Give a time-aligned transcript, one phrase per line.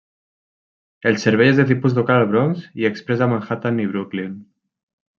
[1.11, 4.37] El servei és de tipus local al Bronx i exprés a Manhattan i Brooklyn.